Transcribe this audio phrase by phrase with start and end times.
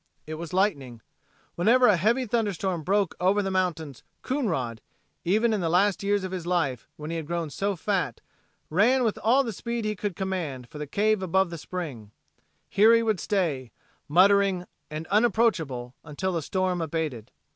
[0.25, 1.03] It was lightning.
[1.53, 4.81] Whenever a heavy thunder storm broke over the mountains Coonrod,
[5.23, 8.19] even in the last years of his life when he had grown so fat,
[8.71, 12.09] ran with all the speed he could command for the cave above the spring,
[12.67, 13.71] Here he would stay,
[14.09, 17.29] muttering and unapproachable, until the storm abated.